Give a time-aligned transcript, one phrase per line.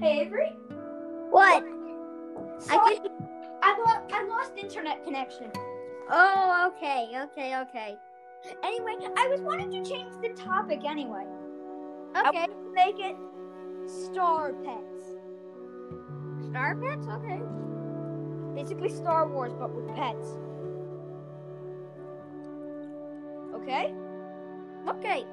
[0.00, 0.56] Hey Avery.
[1.28, 1.62] What?
[2.58, 3.10] So I could.
[3.62, 5.50] I, lo- I lost internet connection.
[6.10, 7.96] Oh, okay, okay, okay.
[8.62, 11.26] Anyway, I was wanting to change the topic anyway.
[12.16, 12.46] Okay.
[12.72, 13.14] make it
[13.86, 15.04] Star Pets.
[16.48, 17.06] Star Pets?
[17.06, 17.40] Okay.
[18.54, 20.38] Basically Star Wars, but with pets.
[23.54, 23.94] Okay?
[24.88, 25.26] Okay.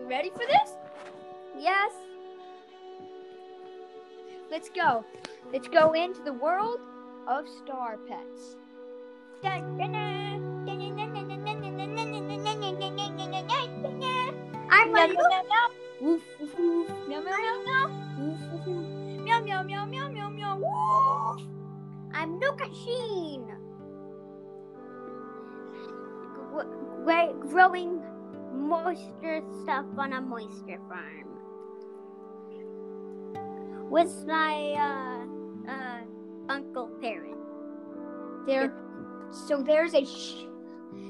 [0.00, 0.72] You ready for this?
[1.56, 1.92] Yes.
[4.50, 5.04] Let's go.
[5.52, 6.80] Let's go into the world
[7.28, 8.56] of star pets.
[9.44, 9.78] I'm.
[22.12, 23.46] I'm Luca Sheen.
[27.40, 28.02] Growing
[28.52, 31.29] moisture stuff on a moisture farm.
[33.90, 35.26] With my
[35.66, 36.00] uh, uh,
[36.48, 37.36] uncle parent.
[38.46, 38.72] There,
[39.32, 40.46] so there's a, sh-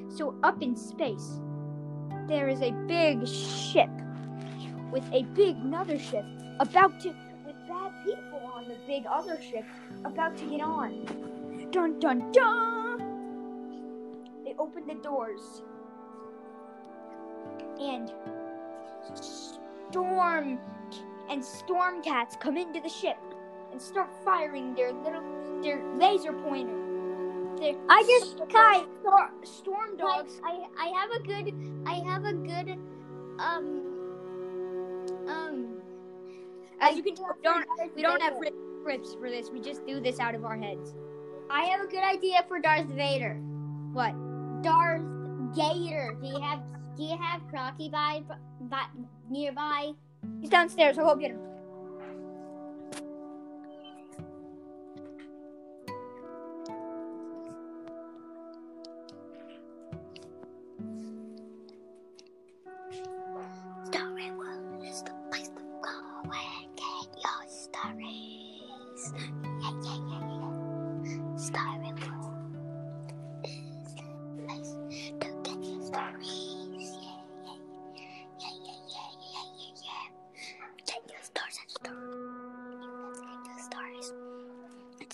[0.08, 1.40] so up in space,
[2.26, 3.90] there is a big ship
[4.90, 6.24] with a big another ship
[6.58, 7.08] about to,
[7.46, 9.64] with bad people on the big other ship
[10.04, 11.04] about to get on.
[11.70, 12.98] Dun dun dun!
[14.44, 15.62] They open the doors,
[17.78, 18.10] and
[19.14, 20.58] storm
[21.30, 23.18] and storm cats come into the ship
[23.72, 25.22] and start firing their little
[25.62, 26.74] their laser pointer.
[27.58, 30.40] Their I just Kai, star, storm dogs.
[30.44, 31.54] I I have a good
[31.86, 32.78] I have a good
[33.38, 34.26] um
[35.28, 35.82] um
[36.80, 39.50] As you can tell, we don't we don't have ri- scripts for this.
[39.50, 40.94] We just do this out of our heads.
[41.50, 43.34] I have a good idea for Darth Vader.
[43.92, 44.14] What?
[44.62, 45.02] Darth
[45.54, 46.16] Gator.
[46.20, 46.60] Do you have
[46.96, 48.22] Do you have Crocky by,
[48.60, 48.84] by
[49.28, 49.92] nearby?
[50.40, 50.98] He's downstairs.
[50.98, 51.49] I'll go get him.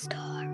[0.07, 0.46] star.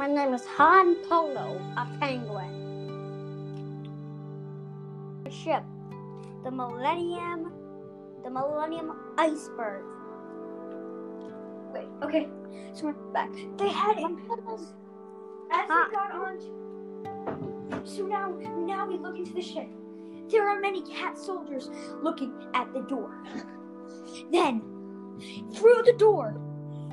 [0.00, 2.52] My name is Han Polo, a penguin.
[5.24, 5.62] The Ship,
[6.42, 7.52] the Millennium,
[8.24, 9.84] the Millennium Iceberg.
[11.74, 11.86] Wait.
[12.02, 12.30] Okay.
[12.72, 13.28] So we're back.
[13.58, 14.06] They had it.
[15.52, 15.84] As Huh.
[15.90, 17.82] we got on.
[17.84, 19.68] So now, now we look into the ship.
[20.30, 21.68] There are many cat soldiers
[22.02, 23.22] looking at the door.
[24.32, 24.62] Then,
[25.52, 26.40] through the door,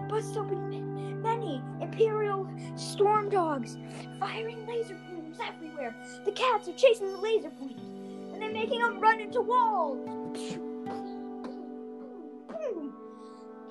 [0.10, 0.87] bust open
[1.18, 3.78] many Imperial storm dogs,
[4.20, 5.96] firing laser pointers everywhere.
[6.26, 7.82] The cats are chasing the laser pointers,
[8.34, 10.08] and they're making them run into walls.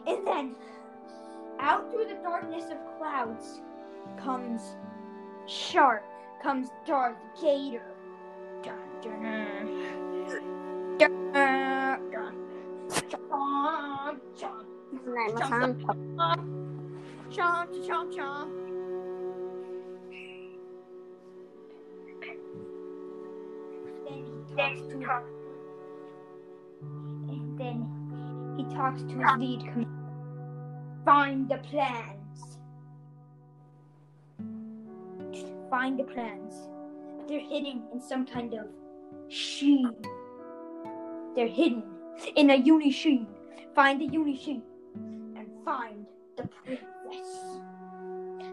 [0.06, 0.54] And then,
[1.58, 3.60] out through the darkness of clouds,
[4.16, 4.76] comes
[5.46, 6.04] Shark,
[6.42, 7.82] comes Darth Gator.
[8.62, 10.98] Dun, dun, dun.
[10.98, 12.10] Dun, dun,
[16.16, 16.65] dun.
[17.36, 18.50] Chomp, chomp, chomp.
[24.08, 24.24] Then
[24.56, 24.96] he talks to
[27.28, 27.78] and then
[28.56, 29.90] he talks to his lead commander.
[31.04, 32.58] Find the plans.
[35.68, 36.54] Find the plans.
[37.28, 38.66] They're hidden in some kind of
[39.28, 39.94] sheen.
[41.34, 41.82] They're hidden
[42.34, 43.26] in a uni sheen.
[43.74, 44.62] Find the uni sheen
[45.36, 46.06] and find
[46.36, 46.48] the
[47.06, 47.60] princess.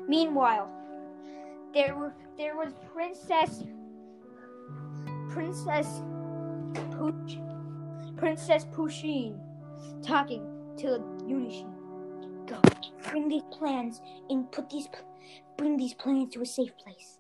[0.08, 0.70] Meanwhile,
[1.74, 3.64] there were there was Princess
[5.30, 6.02] Princess
[6.92, 7.40] Pooch
[8.18, 9.40] Princess Pusheen
[10.02, 10.44] talking
[10.78, 11.74] to Unishin.
[12.46, 12.60] Go
[13.10, 14.88] bring these plans and put these
[15.58, 17.20] bring these plans to a safe place.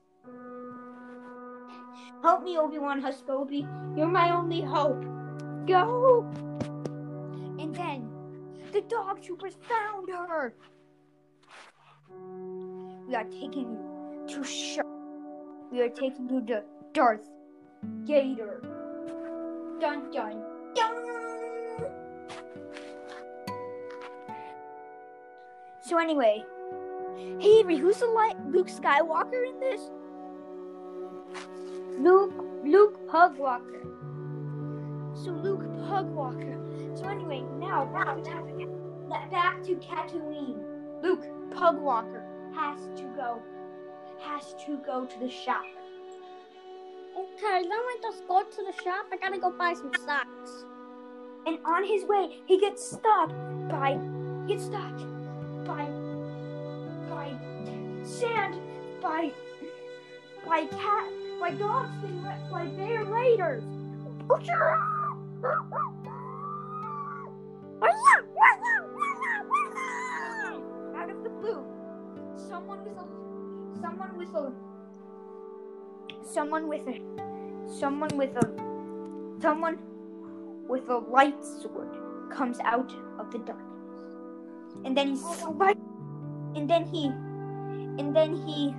[2.21, 3.67] Help me, Obi Wan Huskobi.
[3.97, 5.03] You're my only hope.
[5.67, 6.25] Go.
[7.59, 8.09] And then
[8.71, 10.53] the dog troopers found her.
[13.07, 14.87] We are taking you to Shark.
[15.71, 16.63] We are taking you to
[16.93, 17.29] Darth
[18.05, 18.61] Gator.
[19.81, 20.41] Dun dun
[20.73, 21.03] dun.
[25.81, 26.45] So anyway,
[27.39, 29.81] hey Avery, who's the light Luke Skywalker in this?
[31.99, 32.33] Luke
[32.63, 33.83] Luke Pugwalker.
[35.13, 36.97] So Luke Pugwalker.
[36.97, 40.63] So anyway, now back to, back to Tatooine.
[41.03, 43.41] Luke Pugwalker has to go
[44.21, 45.63] has to go to the shop.
[47.17, 49.05] Okay, then me just go to the shop.
[49.11, 50.65] I gotta go buy some socks.
[51.45, 53.33] And on his way, he gets stopped
[53.69, 53.99] by
[54.47, 55.03] gets stopped
[55.65, 55.85] by
[57.09, 57.31] by
[58.03, 58.55] sand
[59.01, 59.31] by
[60.45, 61.09] by cat
[61.39, 61.91] by dogs
[62.51, 63.63] by bear raiders.
[72.53, 73.07] Someone with a
[73.81, 74.51] someone a
[76.23, 76.99] someone with a
[77.67, 78.45] someone with a
[79.41, 79.77] someone
[80.67, 81.89] with a light sword
[82.31, 84.13] comes out of the darkness.
[84.85, 85.77] And then he sli-
[86.55, 88.75] and then he and then he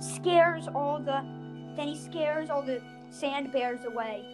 [0.00, 1.20] scares all the
[1.76, 4.24] then he scares all the sand bears away.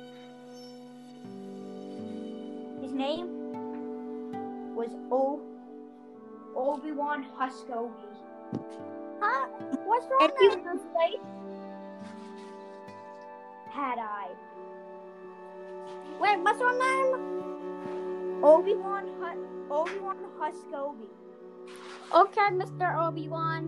[2.80, 3.26] His name
[4.76, 5.42] was o-
[6.56, 8.13] Obi-Wan Huskobi.
[9.20, 9.46] Huh?
[9.84, 10.80] What's wrong And with was
[13.70, 14.28] Had I
[16.20, 18.42] Wait, what's your name?
[18.44, 21.08] Obi-Wan Hu- Obi-Wan Huskobi.
[22.14, 23.06] Okay, Mr.
[23.08, 23.66] Obi-Wan.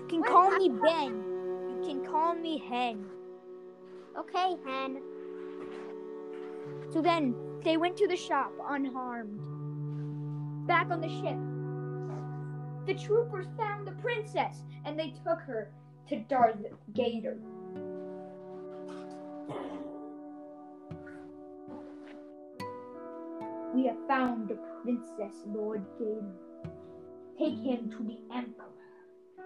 [0.00, 1.14] You can Wait, call I- me Ben.
[1.68, 3.04] You can call me Hen.
[4.16, 5.02] Okay, Hen.
[6.92, 7.34] So then
[7.64, 9.38] they went to the shop unharmed.
[10.66, 11.36] Back on the ship,
[12.86, 15.70] the troopers found the princess and they took her
[16.08, 16.56] to Darth
[16.94, 17.38] Gator.
[23.74, 26.34] We have found the princess, Lord Gator.
[27.38, 28.66] Take him to the Emperor.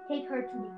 [0.09, 0.71] Take her to the.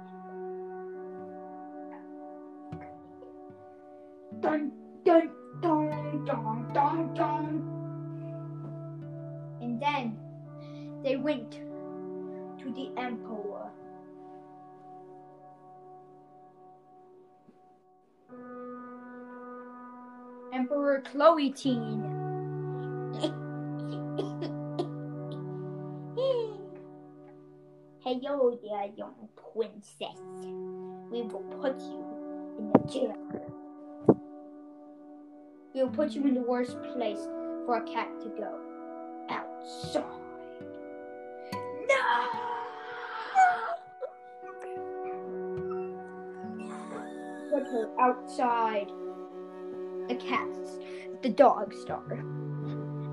[4.40, 4.72] Dun
[5.04, 5.30] dun
[5.62, 7.62] dun dun dun dun.
[9.62, 10.18] And then
[11.02, 11.60] they went
[12.74, 13.70] the Emperor.
[20.52, 22.02] Emperor Chloe Teen.
[28.00, 30.18] Hello there, young princess.
[31.10, 32.04] We will put you
[32.58, 33.16] in the jail.
[35.74, 37.28] We will put you in the worst place
[37.66, 38.58] for a cat to go.
[39.28, 40.17] Outside.
[47.70, 48.90] Her outside.
[50.08, 50.78] The cats,
[51.22, 52.02] the dog star.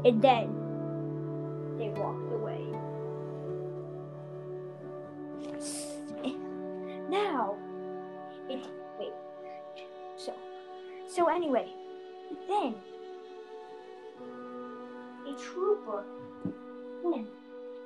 [0.05, 0.53] And then
[1.77, 2.63] they walked away.
[7.09, 7.55] Now,
[8.49, 8.65] it
[8.99, 9.13] wait.
[10.17, 10.33] So,
[11.07, 11.67] so anyway,
[12.47, 12.75] then
[15.27, 16.03] a trooper,
[17.03, 17.27] then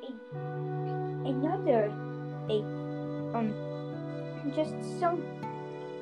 [0.04, 1.92] a another
[2.50, 2.60] a
[3.36, 3.54] um
[4.56, 5.24] just some.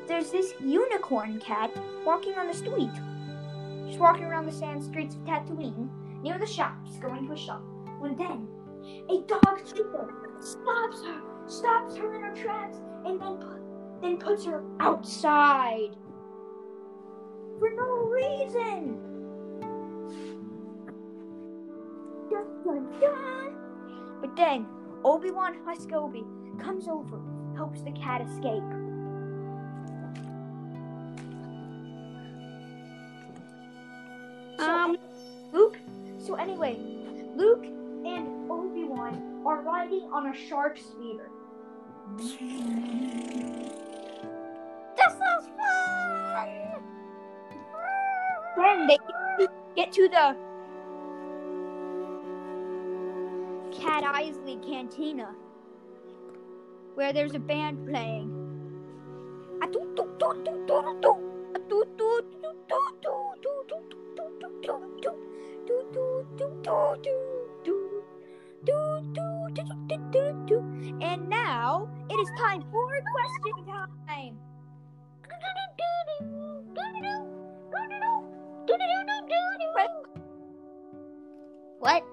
[0.08, 1.70] There's this unicorn cat
[2.06, 2.94] walking on the street.
[3.86, 5.90] Just walking around the sand streets of Tatooine
[6.24, 7.62] near the shops, going to a shop.
[8.00, 8.48] When then
[9.10, 14.46] a dog trooper stops her, stops her in her tracks, and then put, then puts
[14.46, 15.98] her outside
[17.60, 19.00] for no reason.
[22.30, 23.58] Dun, dun, dun.
[24.22, 24.68] But then
[25.04, 26.24] Obi Wan Huskobi
[26.60, 27.20] comes over,
[27.58, 28.64] helps the cat escape.
[40.18, 41.30] On a shark's speeder.
[42.18, 42.34] this
[45.14, 46.50] is fun!
[48.58, 48.98] Then they
[49.76, 50.36] get to the
[53.80, 55.36] Cat Isley Cantina,
[56.96, 58.34] where there's a band playing.
[72.18, 73.66] It is time for question
[74.08, 74.38] time.
[81.80, 82.04] What?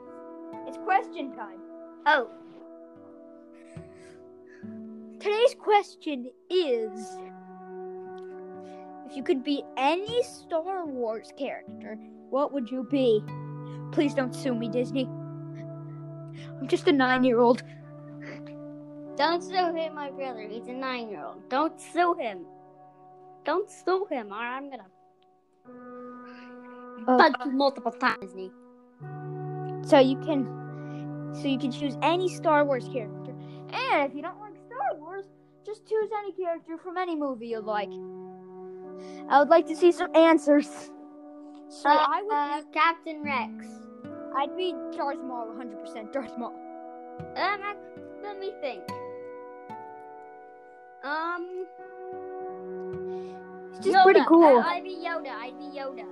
[0.67, 1.59] It's question time.
[2.07, 2.29] Oh,
[5.21, 7.17] Today's question is
[9.07, 11.97] If you could be any Star Wars character,
[12.29, 13.25] what would you be?
[13.93, 15.07] Please don't sue me, Disney.
[15.07, 17.63] I'm just a nine year old.
[19.17, 20.47] Don't sue him, my brother.
[20.49, 21.49] He's a nine-year-old.
[21.49, 22.45] Don't sue him.
[23.45, 24.87] Don't sue him, or I'm gonna
[27.07, 28.51] punch you multiple times, Disney.
[29.83, 30.47] So you can
[31.35, 33.33] so you can choose any Star Wars character.
[33.73, 35.25] And if you don't like Star Wars,
[35.67, 37.91] just choose any character from any movie you like.
[39.29, 40.69] I would like to see some answers.
[41.69, 43.67] So Uh, I would uh, Captain Rex.
[44.37, 46.55] I'd be Darth Maul 100% Darth Maul.
[47.37, 47.61] Um,
[48.23, 48.83] let me think.
[51.05, 51.67] Um,
[53.75, 54.05] It's just Yoda.
[54.05, 54.63] pretty cool.
[54.65, 55.31] I, would be Yoda.
[55.31, 56.07] I'd be Yoda.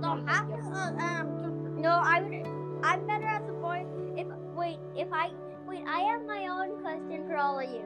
[0.00, 2.46] No, I, uh, um, no, I would.
[2.82, 3.84] I'm better as a boy.
[4.16, 5.30] If wait, if I
[5.66, 7.84] wait, I have my own question for all of you.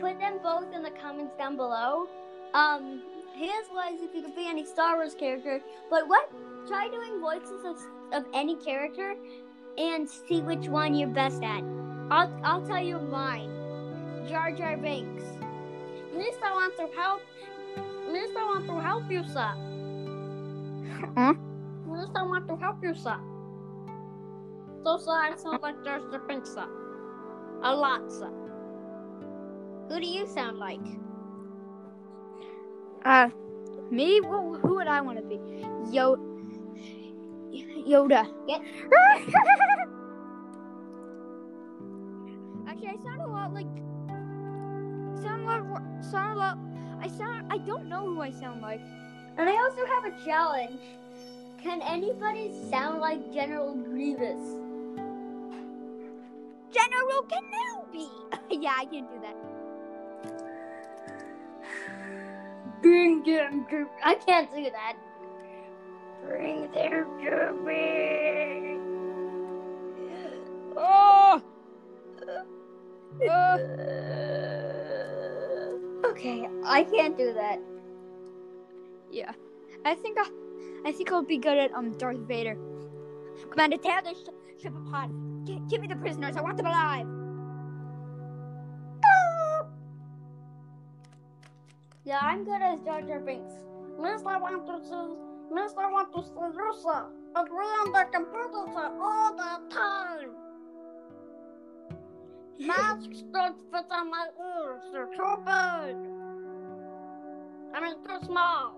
[0.00, 2.06] Put them both in the comments down below.
[2.54, 3.02] Um,
[3.34, 5.60] his was if you could be any Star Wars character,
[5.90, 6.30] but what?
[6.66, 7.76] Try doing voices of,
[8.12, 9.14] of any character
[9.78, 11.62] and see which one you're best at.
[12.10, 13.50] I'll I'll tell you mine.
[14.28, 15.24] Jar Jar Binks.
[16.16, 17.22] Mister want to help.
[18.10, 19.52] Mister want to help you, sir.
[21.16, 21.34] Huh?
[21.86, 23.16] Mister want to help you, sir.
[24.84, 26.66] So, sir, I sound like Jar Jar Binks, sir.
[27.62, 28.30] A lot, sir.
[29.88, 30.80] Who do you sound like?
[33.04, 33.28] Uh,
[33.90, 34.20] me?
[34.20, 35.40] Who, who would I want to be?
[35.94, 36.16] Yo,
[37.86, 38.26] Yoda.
[38.46, 38.58] Yeah.
[42.78, 43.66] Actually, I sound a lot like.
[45.20, 45.82] Sound a lot.
[46.00, 46.58] Sound a lot.
[47.00, 47.52] I sound.
[47.52, 48.80] I don't know who I sound like.
[49.36, 50.78] And I also have a challenge.
[51.60, 54.38] Can anybody sound like General Grievous?
[56.70, 58.08] General Kenobi.
[58.62, 59.36] yeah, I can do that.
[62.80, 63.88] Bring them to.
[64.04, 64.96] I can't do that.
[66.24, 68.78] Bring them to me.
[70.76, 71.42] Oh.
[73.26, 73.58] Uh,
[76.04, 77.58] Okay, I can't do that.
[79.10, 79.32] yeah.
[79.84, 80.28] I think I.
[80.84, 82.56] I think I'll be good at um Darth Vader.
[83.50, 85.10] Commander, tear this sh- ship apart.
[85.44, 86.36] G- give me the prisoners.
[86.36, 87.06] I want them alive.
[92.04, 93.52] Yeah, I'm good as Jar Jar Binks.
[94.00, 95.54] Miss, I want to see.
[95.54, 97.06] Miss, I want to see sir.
[97.34, 98.64] But we're on the computer,
[99.00, 100.30] all the time.
[102.60, 104.82] Masks don't fit on my ears.
[104.92, 105.96] They're too big.
[107.74, 108.74] I mean, too small.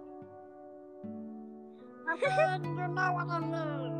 [2.08, 3.92] I said, you know what I mean.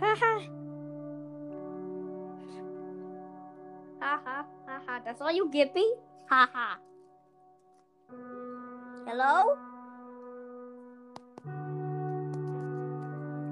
[0.00, 0.40] Ha ha
[4.00, 4.46] ha
[4.86, 5.00] ha.
[5.04, 5.92] That's all you give me?
[6.28, 6.78] Ha ha.
[9.06, 9.56] Hello?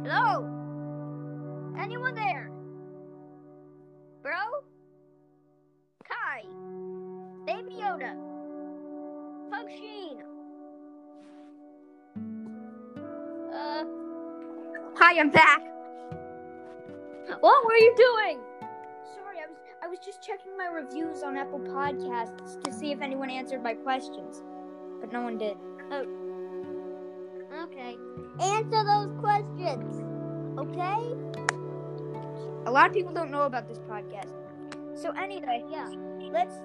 [0.05, 0.45] Hello?
[1.79, 2.46] Anyone there?
[7.99, 10.19] Pug Sheen?
[13.55, 13.85] Uh,
[14.97, 15.63] Hi, I'm back.
[17.41, 18.41] what were you doing?
[19.15, 23.01] Sorry, I was I was just checking my reviews on Apple Podcasts to see if
[23.01, 24.43] anyone answered my questions,
[25.01, 25.57] but no one did.
[25.91, 26.05] Oh.
[27.65, 27.97] Okay.
[28.41, 30.03] Answer those questions.
[30.59, 31.15] Okay?
[32.67, 34.33] A lot of people don't know about this podcast.
[34.95, 35.89] So anyway, Yeah.
[36.31, 36.57] let's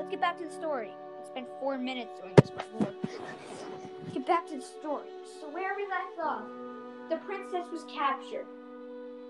[0.00, 0.88] let's get back to the story.
[1.20, 2.88] We spent four minutes doing this before.
[3.02, 5.10] Let's get back to the story.
[5.38, 6.44] So where we left off,
[7.10, 8.46] the princess was captured.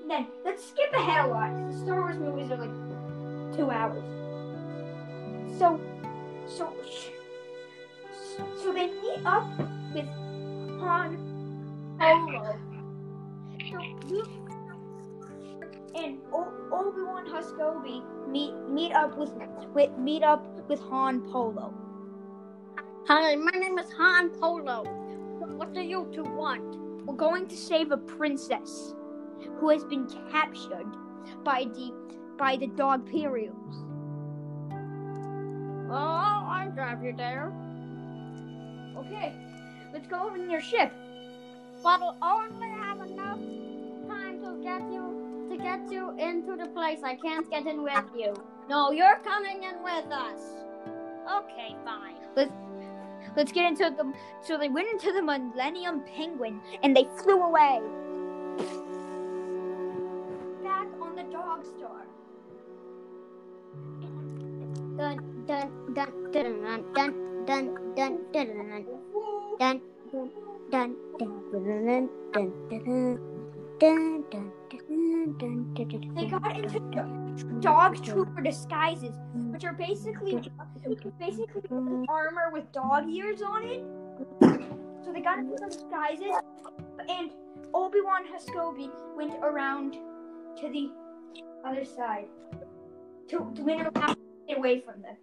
[0.07, 1.51] Then let's skip ahead a lot.
[1.73, 4.05] The Star Wars movies are like two hours.
[5.59, 5.81] So,
[6.47, 6.73] so,
[8.63, 9.49] so they meet up
[9.93, 10.07] with
[10.79, 11.19] Han
[11.99, 12.57] Solo.
[13.69, 14.40] So Luke
[15.95, 19.33] and Obi Wan Huskobi meet meet up with,
[19.75, 21.75] with meet up with Han Polo.
[23.07, 24.85] Hi, my name is Han Polo.
[25.57, 26.77] What do you two want?
[27.07, 28.95] We're going to save a princess
[29.59, 30.87] who has been captured
[31.45, 31.93] by the
[32.39, 33.85] by the dog Imperials.
[35.89, 37.53] Well, oh, I'll drive you there.
[38.97, 39.35] Okay,
[39.93, 40.93] let's go in your ship.
[41.83, 43.41] But I'll only have enough
[45.71, 47.01] get you into the place.
[47.05, 48.35] I can't get in with you.
[48.69, 50.41] No, you're coming in with us.
[51.39, 52.17] Okay, fine.
[52.35, 52.53] Let's
[53.37, 54.13] let's get into the.
[54.43, 57.81] So they went into the Millennium Penguin and they flew away.
[60.65, 62.03] Back on the Dog Star.
[64.99, 67.13] Dun dun dun dun dun
[67.47, 67.65] dun
[67.97, 68.87] dun dun dun dun
[69.59, 69.81] dun dun
[70.71, 73.19] dun dun dun dun dun
[73.81, 74.60] dun dun
[74.91, 76.81] They got into
[77.61, 80.51] dog trooper disguises, which are basically
[81.19, 81.63] basically
[82.09, 83.85] armor with dog ears on it.
[85.05, 86.35] So they got into the disguises,
[87.09, 87.31] and
[87.73, 90.91] Obi Wan Huscovy went around to the
[91.65, 92.27] other side
[93.29, 94.17] to, to went around
[94.57, 95.17] away from them.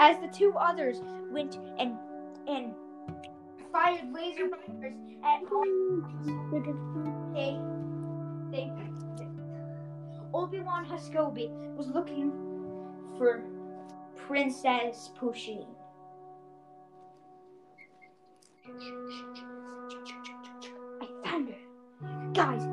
[0.00, 1.96] As the two others went and
[2.48, 2.74] and
[3.72, 4.94] fired laser pointers
[5.24, 5.40] at
[7.32, 7.58] they
[8.50, 8.70] they
[10.34, 12.32] Obi Wan Huscovy was looking
[13.16, 13.44] for
[14.16, 15.68] Princess Pusheen.
[21.00, 22.66] I found her, guys.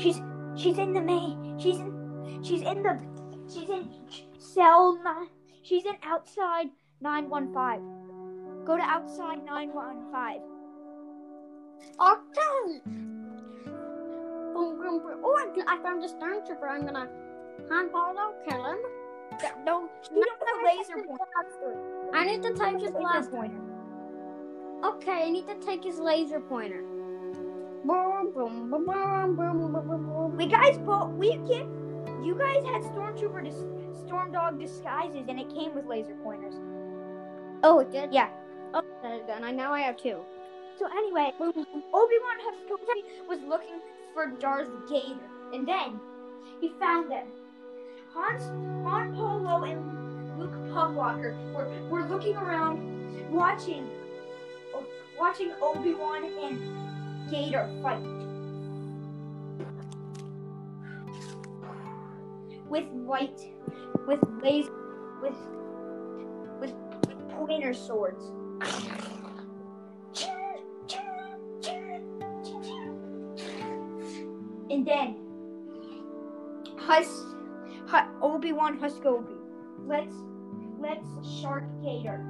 [0.00, 0.22] She's
[0.56, 1.58] she's in the main.
[1.58, 2.98] She's in she's in the
[3.46, 3.90] she's in
[4.38, 5.28] cell nine.
[5.62, 6.68] She's in outside
[7.02, 7.80] nine one five.
[8.64, 10.40] Go to outside nine one five.
[12.00, 13.05] Okay.
[14.56, 15.20] Boom, boom, boom.
[15.22, 16.66] Oh, I, I found a stormtrooper.
[16.66, 17.06] I'm gonna
[17.68, 18.78] Han Polo kill him.
[19.66, 22.10] Don't you don't have a laser pointer.
[22.14, 23.60] I need to take his Laser pointer.
[24.82, 26.80] Okay, I need to take his laser pointer.
[27.84, 30.36] Boom, boom, boom, boom, boom, boom, boom, boom.
[30.38, 31.68] We guys both we can
[32.24, 33.62] you guys had stormtrooper dis,
[34.06, 36.54] storm dog disguises and it came with laser pointers.
[37.62, 38.10] Oh, it did.
[38.10, 38.30] Yeah.
[38.72, 40.24] Oh, okay, then I now I have two.
[40.78, 42.36] So anyway, Obi-Wan
[43.28, 43.80] was looking
[44.16, 45.20] for Darth Vader,
[45.52, 46.00] and then
[46.58, 47.26] he found them.
[48.14, 48.44] Hans,
[48.88, 52.80] Han Polo and Luke Pugwalker were, were looking around,
[53.30, 53.86] watching,
[55.20, 58.00] watching Obi-Wan and Gator fight.
[62.70, 63.40] With white,
[64.06, 64.72] with laser,
[65.20, 65.34] with,
[66.58, 66.72] with
[67.36, 68.32] pointer swords.
[74.76, 75.16] And then
[76.76, 77.08] Hus,
[77.88, 79.38] Hu- Obi Wan Huscovy.
[79.86, 80.14] Let's
[80.78, 81.08] let's
[81.40, 82.20] Shark Gator.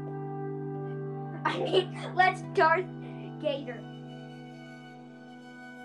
[1.44, 2.86] I mean, let's Darth
[3.42, 3.82] Gator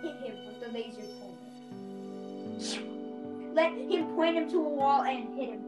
[0.03, 2.83] hit him with the laser pointer.
[3.55, 5.63] Let him point him to a wall and hit him.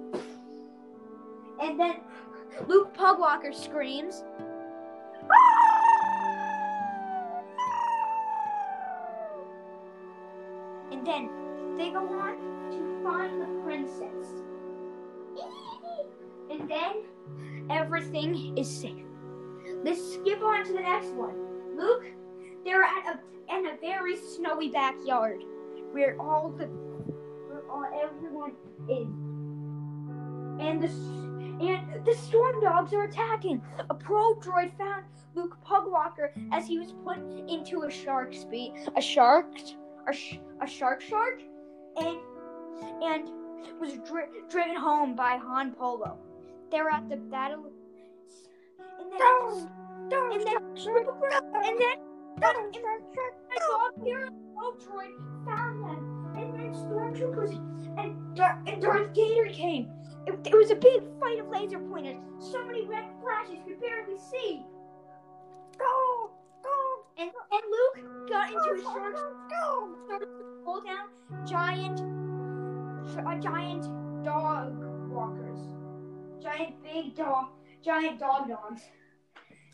[1.60, 1.96] And then
[2.68, 4.24] Luke Pugwalker screams.
[11.06, 11.30] Then
[11.78, 12.38] they go on
[12.72, 14.44] to find the princess.
[16.52, 17.04] And then
[17.70, 19.06] everything is safe.
[19.84, 21.36] Let's skip on to the next one.
[21.78, 22.06] Luke,
[22.64, 25.44] they're at a in a very snowy backyard
[25.92, 28.54] where all the where all everyone
[28.90, 29.08] is.
[30.60, 30.90] And the
[31.64, 33.62] and the storm dogs are attacking.
[33.90, 37.18] A probe droid found Luke Pugwalker as he was put
[37.50, 39.48] into a shark's speed, a shark,
[40.08, 41.42] a, sh- a shark shark,
[41.98, 42.18] and
[43.04, 43.30] and
[43.80, 46.18] was dri- driven home by Han Polo.
[46.72, 47.72] They were at the battle,
[49.00, 49.20] and then
[50.32, 51.98] and then and then
[52.44, 53.00] and then
[53.52, 57.54] a dog hero probe droid found them, and then stormtroopers
[57.98, 59.90] and Dar- and Darth Gator came.
[60.26, 62.18] It, it was a big fight of laser pointers.
[62.40, 64.64] So many red flashes you could barely see.
[65.78, 66.13] Go!
[67.18, 69.16] And and Luke got into his shark.
[69.50, 69.96] Go!
[70.06, 71.10] Started to pull down
[71.46, 72.00] giant,
[73.20, 73.84] uh, giant
[74.24, 74.74] dog
[75.10, 75.60] walkers,
[76.42, 77.50] giant big dog,
[77.84, 78.82] giant dog dogs.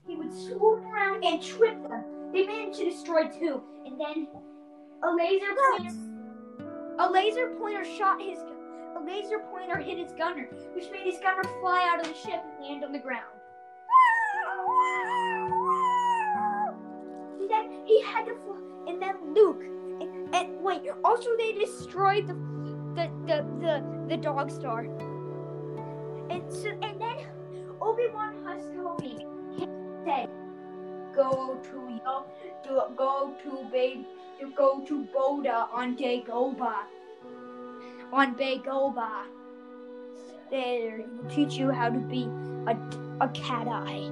[0.05, 2.03] He would swoop around and trip them.
[2.33, 4.27] They managed to destroy two, and then
[5.03, 5.95] a laser pointer,
[6.99, 8.39] a laser pointer shot his.
[8.97, 12.43] A laser pointer hit his gunner, which made his gunner fly out of the ship
[12.57, 13.38] and land on the ground.
[17.89, 18.35] He had to
[18.87, 19.63] and then Luke,
[20.01, 22.35] and, and wait, also they destroyed the
[22.95, 23.73] the the the,
[24.09, 24.81] the dog star.
[26.29, 27.17] And so, and then
[27.81, 29.17] Obi Wan has Huscovy
[30.05, 30.29] said,
[31.15, 32.25] "Go to your,
[32.65, 34.05] to, go to Bay,
[34.39, 36.85] to go to Boda on Dagobah,
[38.13, 39.25] on Dagobah."
[40.51, 42.23] there teach you how to be
[42.65, 42.75] a,
[43.21, 44.09] a cat eye.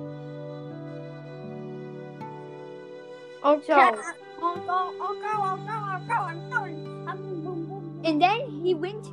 [3.44, 3.66] Okay.
[3.66, 4.02] So-
[4.40, 7.06] I'll go, I'll go, I'll go, I'll go, I'm going.
[7.08, 8.02] I'm boom, boom.
[8.04, 9.08] And then he went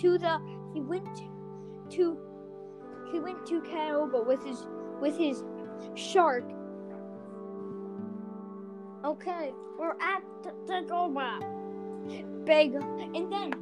[0.00, 0.38] to the
[0.74, 1.22] he went
[1.90, 2.18] to
[3.10, 4.66] he went to Canoba with his
[5.00, 5.42] with his
[5.94, 6.44] shark.
[9.04, 11.40] Okay, we're at the, the Goba.
[12.44, 13.52] Beg and then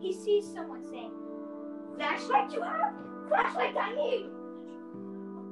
[0.00, 1.12] he sees someone saying,
[1.96, 2.94] Flashlight you have?
[3.28, 4.26] Flashlight I need.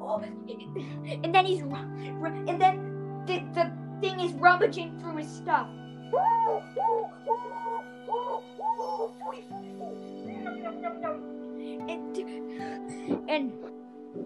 [0.01, 0.17] Oh,
[1.25, 5.69] and then he's and then the, the thing is rummaging through his stuff.
[11.89, 12.17] And,
[13.29, 13.53] and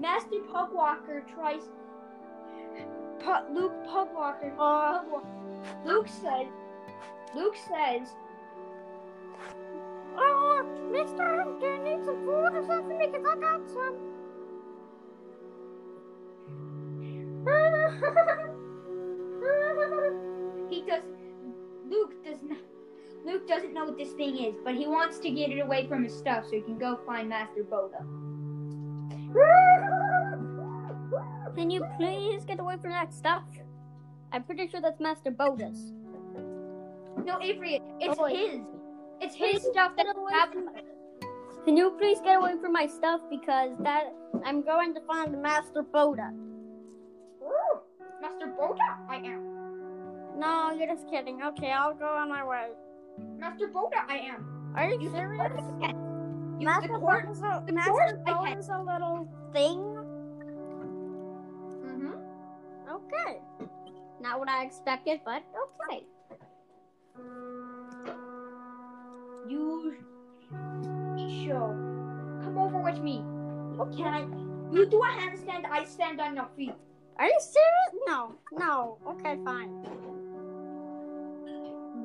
[0.00, 1.62] Master Pugwalker tries.
[3.52, 4.54] Luke Pugwalker.
[4.56, 5.24] Pugwa-
[5.84, 6.46] Luke says.
[7.34, 8.08] Luke says.
[10.16, 13.96] Oh, mister, I'm gonna need some food or something because I got some.
[20.70, 21.02] he does.
[21.88, 22.58] Luke does not.
[23.24, 26.04] Luke doesn't know what this thing is, but he wants to get it away from
[26.04, 28.04] his stuff so he can go find Master Boda.
[31.54, 33.44] Can you please get away from that stuff?
[34.32, 35.92] I'm pretty sure that's Master Boda's.
[37.24, 38.60] No, Avery, it's Oh, his.
[39.20, 40.52] It's his stuff that get away have.
[40.52, 40.68] from
[41.64, 44.12] Can you please get away from my stuff because that
[44.44, 46.32] I'm going to find Master Boda.
[48.24, 49.42] Master Boda, I am.
[50.38, 51.42] No, you're just kidding.
[51.42, 52.68] Okay, I'll go on my way.
[53.36, 54.72] Master Boda, I am.
[54.74, 55.52] Are you You serious?
[56.58, 57.26] You, Master the court.
[57.26, 58.24] Boda's a, the Master court
[58.70, 59.78] a little thing.
[61.84, 62.14] Mm-hmm.
[62.96, 63.40] Okay.
[64.22, 65.42] Not what I expected, but
[65.90, 66.04] okay.
[69.46, 69.96] You
[71.44, 71.76] show.
[72.42, 73.22] Come over with me.
[74.14, 74.20] I?
[74.72, 75.66] You do a handstand.
[75.70, 76.72] I stand on your feet.
[77.16, 77.94] Are you serious?
[78.06, 78.98] No, no.
[79.06, 79.70] Okay, fine.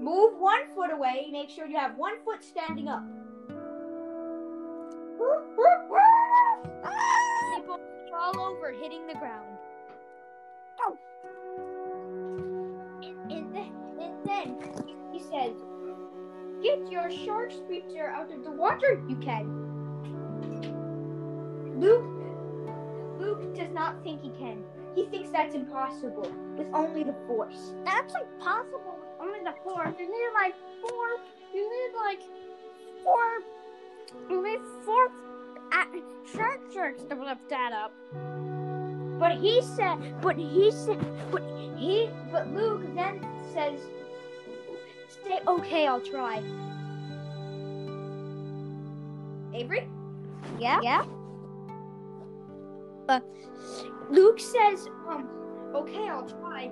[0.02, 1.30] Move one foot away.
[1.32, 3.04] Make sure you have one foot standing up.
[8.12, 9.58] Fall over, hitting the ground.
[10.82, 10.98] Oh.
[13.02, 14.58] And, and then, and then
[15.12, 15.56] he says,
[16.62, 19.02] "Get your shark speaker out of the water.
[19.10, 19.48] You can."
[21.80, 22.06] Luke,
[23.20, 24.64] Luke does not think he can.
[25.00, 27.74] He thinks that's impossible with only the force.
[27.86, 29.00] That's impossible.
[29.00, 29.96] with Only the four.
[29.98, 31.08] You need like four.
[31.54, 32.20] You need like
[33.02, 33.40] four.
[34.30, 35.08] You need four
[36.36, 37.94] shark sharks to lift that up.
[39.22, 41.00] But he said, but he said,
[41.32, 41.44] but
[41.78, 43.80] he, but Luke then says,
[45.08, 45.88] "Stay okay.
[45.88, 46.44] I'll try."
[49.54, 49.88] Avery.
[50.60, 50.82] Yeah.
[50.84, 51.06] Yeah.
[54.10, 55.30] Luke says, um,
[55.76, 56.72] okay, I'll try.